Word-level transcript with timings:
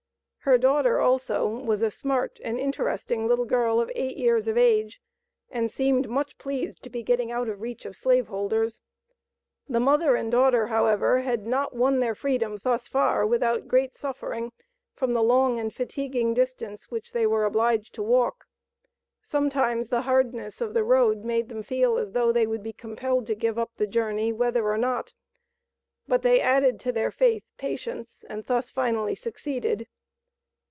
Her 0.43 0.57
daughter 0.57 0.99
also 0.99 1.47
was 1.47 1.83
a 1.83 1.91
smart, 1.91 2.39
and 2.43 2.59
interesting 2.59 3.27
little 3.27 3.45
girl 3.45 3.79
of 3.79 3.91
eight 3.93 4.17
years 4.17 4.47
of 4.47 4.57
age, 4.57 4.99
and 5.51 5.69
seemed 5.71 6.09
much 6.09 6.35
pleased 6.39 6.81
to 6.81 6.89
be 6.89 7.03
getting 7.03 7.31
out 7.31 7.43
of 7.47 7.57
the 7.57 7.61
reach 7.61 7.85
of 7.85 7.95
slave 7.95 8.27
holders. 8.27 8.81
The 9.69 9.79
mother 9.79 10.15
and 10.15 10.31
daughter, 10.31 10.65
however, 10.67 11.19
had 11.21 11.45
not 11.45 11.75
won 11.75 11.99
their 11.99 12.15
freedom 12.15 12.57
thus 12.57 12.87
far, 12.87 13.23
without 13.23 13.67
great 13.67 13.93
suffering, 13.93 14.51
from 14.95 15.13
the 15.13 15.21
long 15.21 15.59
and 15.59 15.71
fatiguing 15.71 16.33
distance 16.33 16.89
which 16.89 17.11
they 17.11 17.27
were 17.27 17.45
obliged 17.45 17.93
to 17.93 18.03
walk. 18.03 18.45
Sometimes 19.21 19.89
the 19.89 20.01
hardness 20.01 20.59
of 20.59 20.73
the 20.73 20.83
road 20.83 21.23
made 21.23 21.49
them 21.49 21.61
feel 21.61 21.99
as 21.99 22.13
though 22.13 22.31
they 22.31 22.47
would 22.47 22.63
be 22.63 22.73
compelled 22.73 23.27
to 23.27 23.35
give 23.35 23.59
up 23.59 23.73
the 23.77 23.87
journey, 23.87 24.33
whether 24.33 24.67
or 24.67 24.79
not; 24.79 25.13
but 26.07 26.23
they 26.23 26.41
added 26.41 26.79
to 26.79 26.91
their 26.91 27.11
faith, 27.11 27.51
patience, 27.59 28.25
and 28.27 28.45
thus 28.45 28.71
finally 28.71 29.13
succeeded. 29.13 29.87